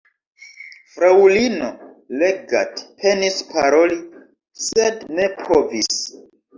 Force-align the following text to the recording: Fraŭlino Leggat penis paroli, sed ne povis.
Fraŭlino 0.93 1.67
Leggat 2.23 2.83
penis 3.05 3.39
paroli, 3.55 4.01
sed 4.67 5.09
ne 5.17 5.33
povis. 5.49 5.97